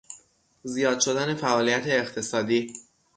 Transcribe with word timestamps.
زیاد 0.63 0.99
شدن 0.99 1.35
فعالیت 1.35 1.83
اقتصادی 1.87 2.73